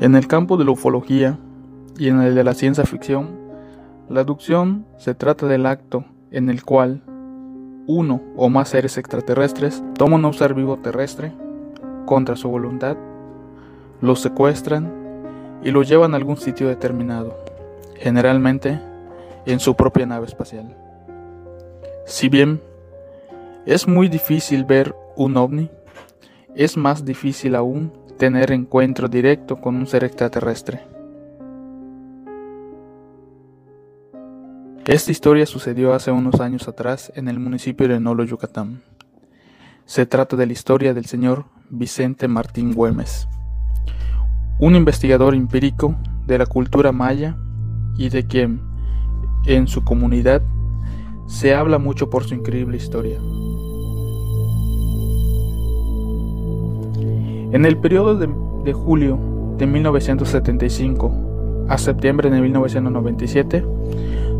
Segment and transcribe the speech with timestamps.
[0.00, 1.38] En el campo de la ufología
[1.98, 3.30] y en el de la ciencia ficción,
[4.08, 7.02] la aducción se trata del acto en el cual
[7.88, 11.32] uno o más seres extraterrestres toman un ser vivo terrestre
[12.06, 12.96] contra su voluntad,
[14.00, 14.92] lo secuestran
[15.64, 17.36] y lo llevan a algún sitio determinado,
[17.96, 18.80] generalmente
[19.46, 20.76] en su propia nave espacial.
[22.06, 22.60] Si bien
[23.66, 25.70] es muy difícil ver un ovni,
[26.54, 30.80] es más difícil aún tener encuentro directo con un ser extraterrestre.
[34.84, 38.82] Esta historia sucedió hace unos años atrás en el municipio de Nolo, Yucatán.
[39.84, 43.28] Se trata de la historia del señor Vicente Martín Güemes,
[44.58, 45.94] un investigador empírico
[46.26, 47.36] de la cultura maya
[47.96, 48.60] y de quien,
[49.46, 50.42] en su comunidad,
[51.26, 53.18] se habla mucho por su increíble historia.
[57.50, 59.18] En el periodo de, julio
[59.56, 63.64] de 1975 a septiembre de 1997,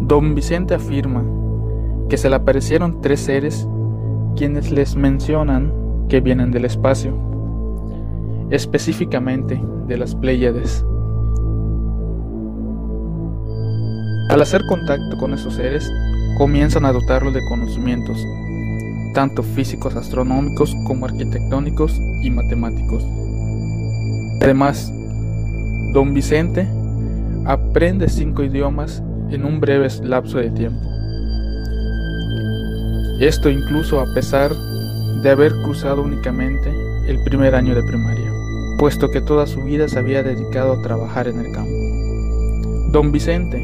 [0.00, 1.22] don Vicente afirma
[2.08, 3.68] que se le aparecieron tres seres
[4.36, 5.70] quienes les mencionan
[6.08, 7.14] que vienen del espacio,
[8.48, 10.82] específicamente de las Pléyades.
[14.30, 15.92] Al hacer contacto con esos seres,
[16.38, 18.16] comienzan a dotarlo de conocimientos
[19.14, 23.02] tanto físicos astronómicos como arquitectónicos y matemáticos.
[24.42, 24.92] Además,
[25.94, 26.68] don Vicente
[27.46, 30.80] aprende cinco idiomas en un breve lapso de tiempo.
[33.20, 34.52] Esto incluso a pesar
[35.22, 36.70] de haber cruzado únicamente
[37.08, 38.30] el primer año de primaria,
[38.78, 42.90] puesto que toda su vida se había dedicado a trabajar en el campo.
[42.90, 43.62] Don Vicente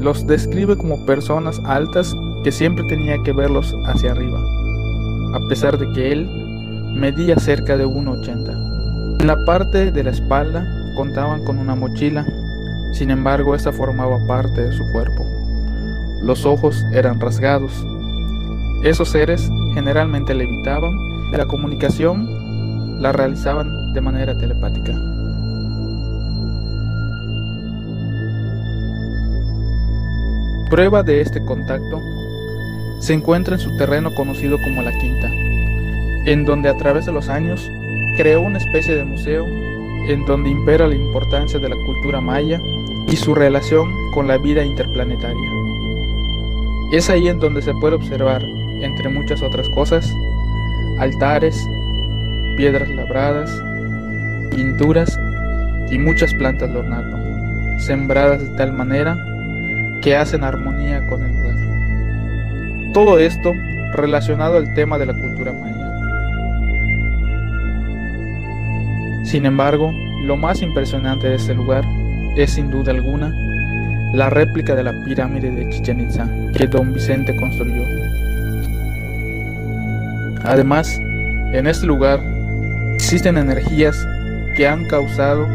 [0.00, 4.40] los describe como personas altas que siempre tenía que verlos hacia arriba,
[5.36, 6.26] a pesar de que él
[6.94, 9.20] medía cerca de 1,80.
[9.20, 12.24] En la parte de la espalda contaban con una mochila,
[12.92, 15.26] sin embargo esta formaba parte de su cuerpo.
[16.22, 17.86] Los ojos eran rasgados.
[18.82, 20.96] Esos seres generalmente levitaban
[21.30, 24.94] y la comunicación la realizaban de manera telepática.
[30.70, 32.00] Prueba de este contacto
[32.98, 35.30] se encuentra en su terreno conocido como La Quinta,
[36.26, 37.70] en donde a través de los años
[38.16, 39.46] creó una especie de museo
[40.08, 42.60] en donde impera la importancia de la cultura maya
[43.06, 45.50] y su relación con la vida interplanetaria.
[46.92, 48.42] Es ahí en donde se puede observar,
[48.80, 50.14] entre muchas otras cosas,
[50.98, 51.66] altares,
[52.56, 53.50] piedras labradas,
[54.54, 55.18] pinturas
[55.90, 57.16] y muchas plantas de ornato,
[57.80, 59.16] sembradas de tal manera
[60.02, 61.45] que hacen armonía con el.
[62.96, 63.52] Todo esto
[63.92, 65.76] relacionado al tema de la cultura maya.
[69.22, 69.92] Sin embargo,
[70.22, 71.84] lo más impresionante de este lugar
[72.38, 73.34] es sin duda alguna
[74.14, 77.82] la réplica de la pirámide de Chichen Itza que don Vicente construyó.
[80.44, 80.98] Además,
[81.52, 82.18] en este lugar
[82.94, 83.94] existen energías
[84.56, 85.46] que han causado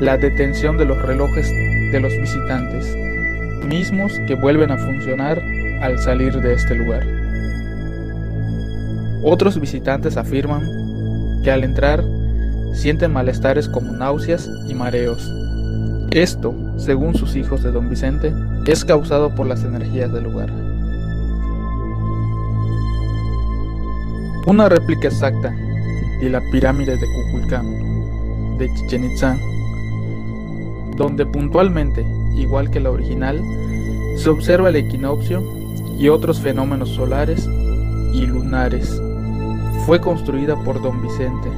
[0.00, 1.52] la detención de los relojes
[1.92, 2.96] de los visitantes,
[3.64, 5.40] mismos que vuelven a funcionar
[5.80, 7.04] al salir de este lugar.
[9.22, 10.62] Otros visitantes afirman
[11.42, 12.04] que al entrar
[12.72, 15.30] sienten malestares como náuseas y mareos.
[16.10, 18.32] Esto, según sus hijos de don Vicente,
[18.66, 20.50] es causado por las energías del lugar.
[24.46, 25.54] Una réplica exacta
[26.20, 27.66] de la pirámide de Kukulcán
[28.58, 29.36] de Chichen Itza,
[30.96, 33.40] donde puntualmente, igual que la original,
[34.16, 35.42] se observa el equinoccio
[35.98, 37.48] y otros fenómenos solares
[38.14, 39.02] y lunares.
[39.84, 41.48] Fue construida por don Vicente.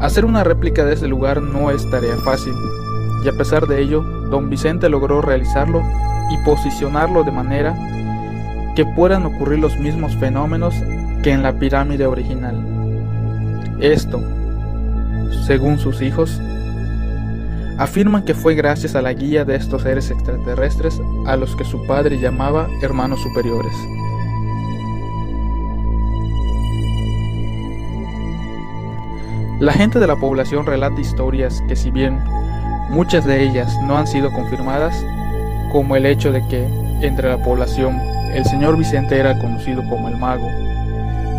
[0.00, 2.54] Hacer una réplica de ese lugar no es tarea fácil,
[3.24, 5.82] y a pesar de ello, don Vicente logró realizarlo
[6.30, 7.76] y posicionarlo de manera
[8.76, 10.74] que puedan ocurrir los mismos fenómenos
[11.22, 12.56] que en la pirámide original.
[13.80, 14.22] Esto,
[15.46, 16.40] según sus hijos,
[17.80, 21.86] afirman que fue gracias a la guía de estos seres extraterrestres a los que su
[21.86, 23.72] padre llamaba hermanos superiores.
[29.60, 32.22] La gente de la población relata historias que si bien
[32.90, 34.94] muchas de ellas no han sido confirmadas,
[35.72, 36.62] como el hecho de que
[37.00, 37.98] entre la población
[38.34, 40.48] el señor Vicente era conocido como el mago,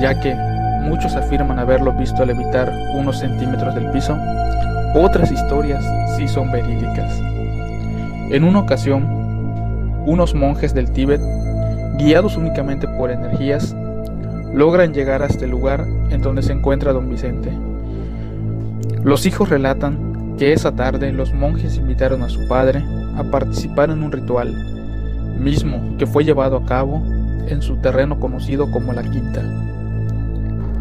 [0.00, 0.34] ya que
[0.82, 4.18] muchos afirman haberlo visto levitar unos centímetros del piso,
[4.94, 5.84] otras historias
[6.16, 7.20] sí son verídicas.
[8.30, 9.04] En una ocasión,
[10.06, 11.20] unos monjes del Tíbet,
[11.98, 13.74] guiados únicamente por energías,
[14.54, 17.52] logran llegar a este lugar en donde se encuentra don Vicente.
[19.02, 22.82] Los hijos relatan que esa tarde los monjes invitaron a su padre
[23.16, 24.54] a participar en un ritual,
[25.38, 27.02] mismo que fue llevado a cabo
[27.48, 29.42] en su terreno conocido como la quinta.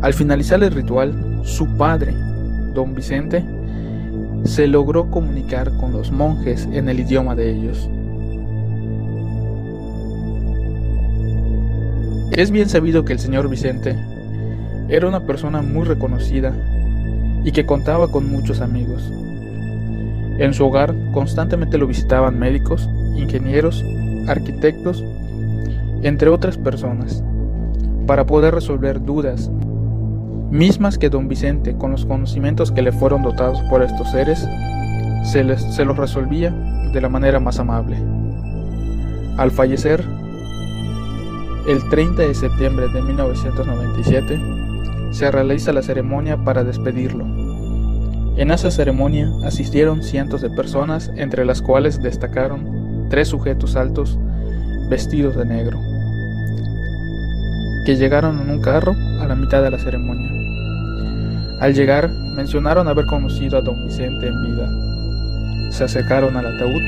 [0.00, 2.14] Al finalizar el ritual, su padre,
[2.72, 3.44] don Vicente,
[4.44, 7.88] se logró comunicar con los monjes en el idioma de ellos.
[12.32, 13.96] Es bien sabido que el señor Vicente
[14.88, 16.52] era una persona muy reconocida
[17.44, 19.10] y que contaba con muchos amigos.
[20.38, 23.82] En su hogar constantemente lo visitaban médicos, ingenieros,
[24.28, 25.02] arquitectos,
[26.02, 27.24] entre otras personas,
[28.06, 29.50] para poder resolver dudas,
[30.56, 34.48] mismas que don Vicente, con los conocimientos que le fueron dotados por estos seres,
[35.22, 36.50] se, les, se los resolvía
[36.92, 37.96] de la manera más amable.
[39.36, 40.02] Al fallecer,
[41.68, 44.40] el 30 de septiembre de 1997,
[45.10, 47.24] se realiza la ceremonia para despedirlo.
[48.36, 54.18] En esa ceremonia asistieron cientos de personas, entre las cuales destacaron tres sujetos altos
[54.88, 55.78] vestidos de negro,
[57.84, 60.45] que llegaron en un carro a la mitad de la ceremonia.
[61.60, 64.68] Al llegar, mencionaron haber conocido a don Vicente en vida.
[65.72, 66.82] Se acercaron al ataúd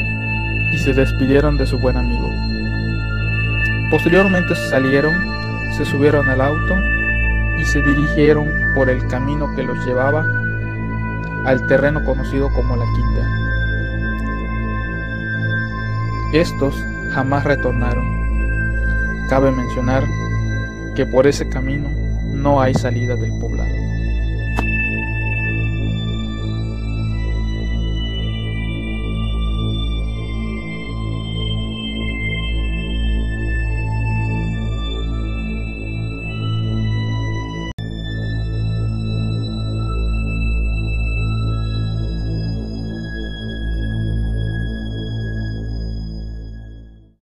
[0.75, 2.29] y se despidieron de su buen amigo.
[3.91, 5.15] Posteriormente salieron,
[5.75, 6.77] se subieron al auto
[7.59, 10.27] y se dirigieron por el camino que los llevaba
[11.47, 13.27] al terreno conocido como la quinta.
[16.35, 16.75] Estos
[17.15, 18.05] jamás retornaron.
[19.31, 20.05] Cabe mencionar
[20.95, 21.89] que por ese camino
[22.35, 23.78] no hay salida del poblado.